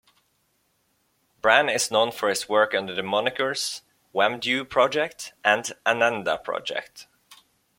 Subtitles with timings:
[1.43, 3.81] Brann is known for his work under the monikers
[4.15, 7.05] Wamdue Project and Ananda Project.